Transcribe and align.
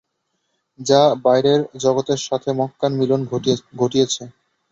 যা 0.79 1.01
বাইরের 1.23 1.61
জগতের 1.83 2.19
সাথে 2.27 2.49
মক্কার 2.59 2.91
মিলন 2.99 3.21
ঘটিয়েছে। 3.77 4.21